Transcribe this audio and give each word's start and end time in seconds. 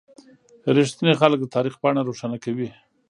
•رښتیني 0.77 1.13
خلک 1.21 1.37
د 1.41 1.47
تاریخ 1.55 1.73
پاڼه 1.81 2.01
روښانه 2.07 2.37
کوي. 2.45 2.69